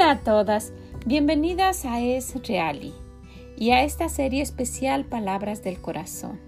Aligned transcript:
Hola 0.00 0.12
a 0.12 0.20
todas, 0.20 0.72
bienvenidas 1.04 1.84
a 1.84 2.00
Es 2.00 2.32
Reali 2.48 2.94
y 3.58 3.72
a 3.72 3.82
esta 3.82 4.08
serie 4.08 4.40
especial 4.40 5.04
Palabras 5.04 5.62
del 5.62 5.78
Corazón. 5.78 6.40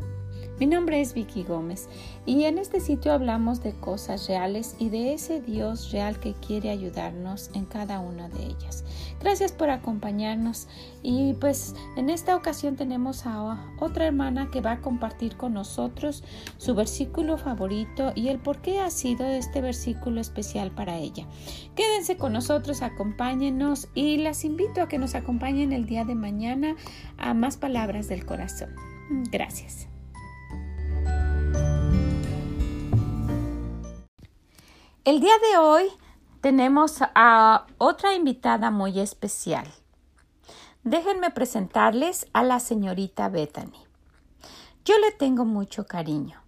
Mi 0.59 0.67
nombre 0.67 1.01
es 1.01 1.15
Vicky 1.15 1.43
Gómez 1.43 1.89
y 2.25 2.45
en 2.45 2.59
este 2.59 2.81
sitio 2.81 3.13
hablamos 3.13 3.63
de 3.63 3.73
cosas 3.73 4.29
reales 4.29 4.77
y 4.79 4.91
de 4.91 5.13
ese 5.15 5.41
Dios 5.41 5.91
real 5.91 6.21
que 6.21 6.35
quiere 6.35 6.71
ayudarnos 6.71 7.51
en 7.55 7.65
cada 7.65 7.99
una 8.01 8.29
de 8.29 8.45
ellas. 8.45 8.85
Gracias 9.21 9.51
por 9.51 9.71
acompañarnos 9.71 10.69
y 11.03 11.35
pues 11.35 11.75
en 11.97 12.11
esta 12.11 12.37
ocasión 12.37 12.77
tenemos 12.77 13.27
a 13.27 13.73
otra 13.81 14.07
hermana 14.07 14.51
que 14.51 14.61
va 14.61 14.73
a 14.73 14.81
compartir 14.81 15.37
con 15.37 15.55
nosotros 15.55 16.23
su 16.59 16.75
versículo 16.75 17.39
favorito 17.39 18.13
y 18.15 18.29
el 18.29 18.39
por 18.39 18.61
qué 18.61 18.81
ha 18.81 18.91
sido 18.91 19.27
este 19.27 19.61
versículo 19.61 20.21
especial 20.21 20.71
para 20.71 20.99
ella. 20.99 21.27
Quédense 21.75 22.17
con 22.17 22.33
nosotros, 22.33 22.83
acompáñenos 22.83 23.89
y 23.95 24.19
las 24.19 24.45
invito 24.45 24.83
a 24.83 24.89
que 24.89 24.99
nos 24.99 25.15
acompañen 25.15 25.73
el 25.73 25.87
día 25.87 26.05
de 26.05 26.15
mañana 26.15 26.77
a 27.17 27.35
más 27.35 27.57
palabras 27.57 28.09
del 28.09 28.25
corazón. 28.27 28.71
Gracias. 29.31 29.92
El 35.05 35.19
día 35.19 35.35
de 35.51 35.59
hoy 35.59 35.89
tenemos 36.41 36.99
a 37.17 37.67
otra 37.79 38.15
invitada 38.15 38.71
muy 38.71 39.01
especial. 39.01 39.67
Déjenme 40.85 41.31
presentarles 41.31 42.29
a 42.33 42.45
la 42.45 42.61
señorita 42.61 43.29
Bethany. 43.29 43.75
Yo 44.85 44.97
le 45.01 45.11
tengo 45.11 45.45
mucho 45.45 45.89
cariño. 45.89 46.41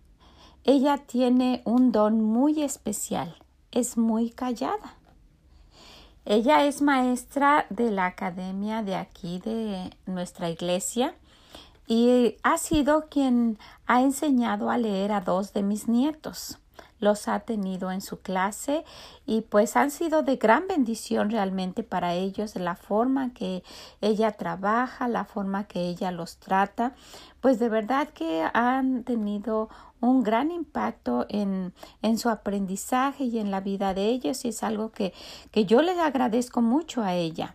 Ella 0.63 0.99
tiene 0.99 1.63
un 1.65 1.91
don 1.91 2.23
muy 2.23 2.63
especial. 2.63 3.37
Es 3.73 3.99
muy 3.99 4.31
callada. 4.31 4.99
Ella 6.25 6.65
es 6.65 6.81
maestra 6.81 7.67
de 7.71 7.91
la 7.91 8.07
academia 8.07 8.85
de 8.85 8.95
aquí 8.95 9.41
de 9.41 9.91
nuestra 10.07 10.49
iglesia 10.49 11.17
y 11.89 12.37
ha 12.45 12.59
sido 12.59 13.09
quien 13.09 13.59
ha 13.89 14.01
enseñado 14.03 14.71
a 14.71 14.79
leer 14.79 15.11
a 15.11 15.23
dos 15.23 15.53
de 15.53 15.65
mis 15.65 15.89
nietos 15.89 16.61
los 17.05 17.29
ha 17.29 17.41
tenido 17.41 17.93
en 17.93 18.01
su 18.01 18.21
clase 18.21 18.85
y 19.27 19.43
pues 19.43 19.77
han 19.77 19.93
sido 19.93 20.25
de 20.25 20.37
gran 20.37 20.67
bendición 20.67 21.31
realmente 21.31 21.85
para 21.85 22.15
ellos 22.15 22.57
la 22.57 22.75
forma 22.75 23.33
que 23.33 23.63
ella 24.01 24.33
trabaja, 24.33 25.07
la 25.07 25.25
forma 25.25 25.65
que 25.65 25.83
ella 25.83 26.11
los 26.11 26.39
trata, 26.39 26.95
pues 27.41 27.61
de 27.61 27.69
verdad 27.69 28.09
que 28.09 28.45
han 28.53 29.05
tenido 29.05 29.69
un 30.01 30.23
gran 30.23 30.51
impacto 30.51 31.27
en, 31.29 31.73
en 32.03 32.19
su 32.19 32.29
aprendizaje 32.29 33.25
y 33.25 33.39
en 33.39 33.51
la 33.51 33.61
vida 33.61 33.95
de 33.95 34.07
ellos 34.07 34.45
y 34.45 34.49
es 34.49 34.63
algo 34.63 34.91
que, 34.91 35.13
que 35.53 35.65
yo 35.65 35.83
les 35.83 35.99
agradezco 35.99 36.61
mucho 36.61 37.03
a 37.03 37.15
ella. 37.15 37.55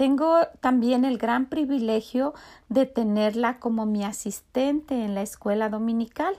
Tengo 0.00 0.38
también 0.60 1.04
el 1.04 1.18
gran 1.18 1.44
privilegio 1.50 2.32
de 2.70 2.86
tenerla 2.86 3.58
como 3.58 3.84
mi 3.84 4.02
asistente 4.02 5.04
en 5.04 5.14
la 5.14 5.20
escuela 5.20 5.68
dominical. 5.68 6.38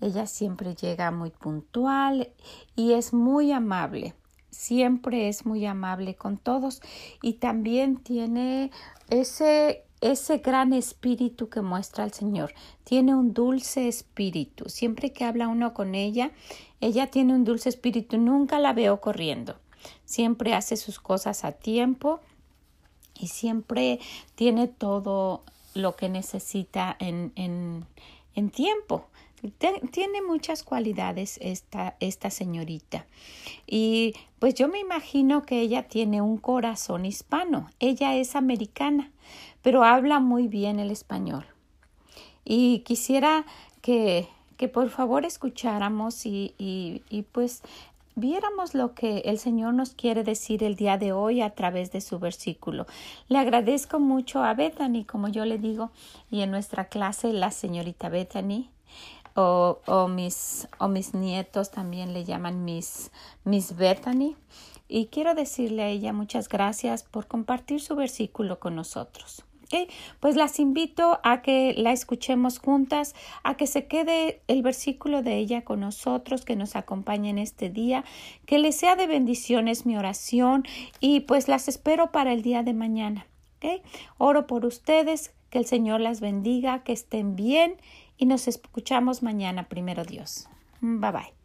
Ella 0.00 0.26
siempre 0.26 0.74
llega 0.74 1.10
muy 1.10 1.30
puntual 1.30 2.32
y 2.76 2.92
es 2.92 3.12
muy 3.12 3.52
amable. 3.52 4.14
Siempre 4.50 5.28
es 5.28 5.44
muy 5.44 5.66
amable 5.66 6.14
con 6.14 6.38
todos 6.38 6.80
y 7.22 7.34
también 7.34 7.96
tiene 7.96 8.70
ese 9.10 9.84
ese 10.00 10.38
gran 10.38 10.72
espíritu 10.72 11.48
que 11.48 11.60
muestra 11.60 12.04
el 12.04 12.12
Señor. 12.12 12.54
Tiene 12.84 13.14
un 13.14 13.34
dulce 13.34 13.88
espíritu. 13.88 14.68
Siempre 14.68 15.12
que 15.12 15.24
habla 15.24 15.48
uno 15.48 15.74
con 15.74 15.94
ella, 15.94 16.30
ella 16.80 17.10
tiene 17.10 17.34
un 17.34 17.44
dulce 17.44 17.68
espíritu. 17.68 18.16
Nunca 18.16 18.58
la 18.58 18.72
veo 18.72 19.00
corriendo. 19.00 19.56
Siempre 20.04 20.54
hace 20.54 20.76
sus 20.76 21.00
cosas 21.00 21.44
a 21.44 21.52
tiempo 21.52 22.20
y 23.18 23.28
siempre 23.28 23.98
tiene 24.34 24.68
todo 24.68 25.42
lo 25.74 25.96
que 25.96 26.08
necesita 26.08 26.96
en, 26.98 27.32
en, 27.34 27.84
en 28.34 28.50
tiempo 28.50 29.08
tiene 29.90 30.22
muchas 30.22 30.62
cualidades 30.62 31.38
esta, 31.42 31.96
esta 32.00 32.30
señorita. 32.30 33.06
Y 33.66 34.14
pues 34.38 34.54
yo 34.54 34.68
me 34.68 34.80
imagino 34.80 35.42
que 35.42 35.60
ella 35.60 35.84
tiene 35.84 36.20
un 36.20 36.38
corazón 36.38 37.04
hispano. 37.04 37.70
Ella 37.78 38.16
es 38.16 38.36
americana, 38.36 39.10
pero 39.62 39.84
habla 39.84 40.20
muy 40.20 40.48
bien 40.48 40.78
el 40.78 40.90
español. 40.90 41.46
Y 42.44 42.80
quisiera 42.80 43.44
que, 43.82 44.28
que 44.56 44.68
por 44.68 44.90
favor 44.90 45.24
escucháramos 45.24 46.26
y, 46.26 46.54
y, 46.58 47.02
y 47.10 47.22
pues 47.22 47.62
viéramos 48.16 48.74
lo 48.74 48.94
que 48.94 49.18
el 49.26 49.38
Señor 49.38 49.74
nos 49.74 49.90
quiere 49.90 50.24
decir 50.24 50.64
el 50.64 50.74
día 50.74 50.98
de 50.98 51.12
hoy 51.12 51.40
a 51.40 51.50
través 51.50 51.92
de 51.92 52.00
su 52.00 52.18
versículo. 52.18 52.86
Le 53.28 53.38
agradezco 53.38 54.00
mucho 54.00 54.42
a 54.42 54.54
Bethany, 54.54 55.04
como 55.04 55.28
yo 55.28 55.44
le 55.44 55.58
digo, 55.58 55.90
y 56.30 56.40
en 56.40 56.50
nuestra 56.50 56.86
clase 56.86 57.32
la 57.32 57.52
señorita 57.52 58.08
Bethany 58.08 58.70
o, 59.38 60.08
mis, 60.08 60.68
o 60.78 60.88
mis 60.88 61.14
nietos 61.14 61.70
también 61.70 62.12
le 62.12 62.24
llaman 62.24 62.64
Miss, 62.64 63.10
Miss 63.44 63.76
Bethany. 63.76 64.36
Y 64.88 65.06
quiero 65.06 65.34
decirle 65.34 65.82
a 65.82 65.88
ella 65.88 66.12
muchas 66.12 66.48
gracias 66.48 67.02
por 67.02 67.26
compartir 67.26 67.80
su 67.80 67.94
versículo 67.94 68.58
con 68.58 68.74
nosotros. 68.74 69.44
Pues 70.18 70.34
las 70.34 70.58
invito 70.60 71.20
a 71.22 71.42
que 71.42 71.74
la 71.76 71.92
escuchemos 71.92 72.58
juntas, 72.58 73.14
a 73.42 73.56
que 73.56 73.66
se 73.66 73.86
quede 73.86 74.40
el 74.48 74.62
versículo 74.62 75.22
de 75.22 75.36
ella 75.36 75.62
con 75.62 75.80
nosotros, 75.80 76.46
que 76.46 76.56
nos 76.56 76.74
acompañe 76.74 77.28
en 77.28 77.38
este 77.38 77.68
día, 77.68 78.02
que 78.46 78.58
le 78.58 78.72
sea 78.72 78.96
de 78.96 79.06
bendiciones 79.06 79.84
mi 79.84 79.96
oración 79.98 80.64
y 81.00 81.20
pues 81.20 81.48
las 81.48 81.68
espero 81.68 82.10
para 82.10 82.32
el 82.32 82.40
día 82.40 82.62
de 82.62 82.72
mañana. 82.72 83.26
Oro 84.16 84.46
por 84.46 84.64
ustedes, 84.64 85.32
que 85.50 85.58
el 85.58 85.66
Señor 85.66 86.00
las 86.00 86.20
bendiga, 86.20 86.82
que 86.82 86.92
estén 86.92 87.36
bien 87.36 87.76
y 88.18 88.26
nos 88.26 88.48
escuchamos 88.48 89.22
mañana, 89.22 89.68
primero 89.68 90.04
Dios. 90.04 90.48
Bye 90.80 91.12
bye. 91.12 91.38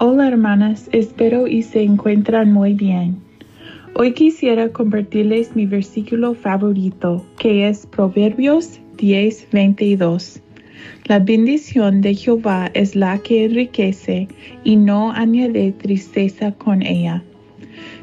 Hola 0.00 0.28
hermanas, 0.28 0.88
espero 0.92 1.46
y 1.46 1.62
se 1.62 1.82
encuentran 1.82 2.52
muy 2.52 2.74
bien. 2.74 3.22
Hoy 3.96 4.12
quisiera 4.12 4.70
compartirles 4.70 5.54
mi 5.54 5.66
versículo 5.66 6.34
favorito, 6.34 7.24
que 7.38 7.68
es 7.68 7.86
Proverbios 7.86 8.80
10:22. 8.96 10.43
La 11.06 11.18
bendición 11.18 12.00
de 12.00 12.14
Jehová 12.14 12.70
es 12.74 12.96
la 12.96 13.18
que 13.18 13.44
enriquece 13.44 14.28
y 14.64 14.76
no 14.76 15.12
añade 15.12 15.72
tristeza 15.72 16.52
con 16.52 16.82
ella. 16.82 17.22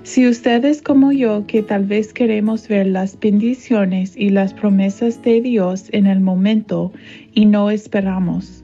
Si 0.04 0.28
ustedes 0.28 0.82
como 0.82 1.12
yo 1.12 1.46
que 1.48 1.62
tal 1.62 1.86
vez 1.86 2.12
queremos 2.12 2.68
ver 2.68 2.88
las 2.88 3.20
bendiciones 3.20 4.14
y 4.16 4.30
las 4.30 4.54
promesas 4.54 5.22
de 5.22 5.42
Dios 5.42 5.90
en 5.92 6.08
el 6.08 6.20
momento 6.20 6.92
y 7.34 7.46
no 7.46 7.70
esperamos. 7.70 8.64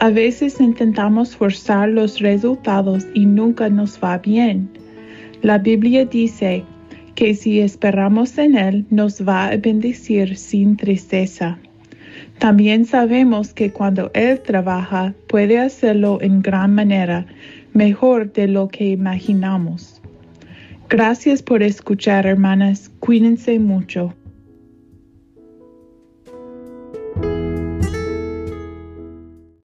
A 0.00 0.10
veces 0.10 0.60
intentamos 0.60 1.36
forzar 1.36 1.88
los 1.88 2.18
resultados 2.18 3.06
y 3.14 3.26
nunca 3.26 3.68
nos 3.68 3.98
va 4.02 4.18
bien. 4.18 4.68
La 5.42 5.58
Biblia 5.58 6.04
dice 6.04 6.64
que 7.14 7.34
si 7.34 7.60
esperamos 7.60 8.36
en 8.38 8.56
Él 8.56 8.84
nos 8.90 9.26
va 9.26 9.46
a 9.46 9.56
bendecir 9.56 10.36
sin 10.36 10.76
tristeza. 10.76 11.58
También 12.38 12.84
sabemos 12.84 13.52
que 13.54 13.70
cuando 13.70 14.10
Él 14.14 14.40
trabaja 14.40 15.14
puede 15.28 15.58
hacerlo 15.58 16.18
en 16.20 16.42
gran 16.42 16.74
manera, 16.74 17.26
mejor 17.72 18.32
de 18.32 18.48
lo 18.48 18.68
que 18.68 18.86
imaginamos. 18.86 20.00
Gracias 20.88 21.42
por 21.42 21.62
escuchar, 21.62 22.26
hermanas. 22.26 22.90
Cuídense 23.00 23.58
mucho. 23.58 24.14